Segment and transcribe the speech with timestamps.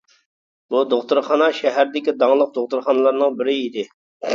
[0.75, 3.91] بۇ دوختۇرخانا شەھەردىكى داڭلىق دوختۇرخانىلارنىڭ بىرى ئىدى.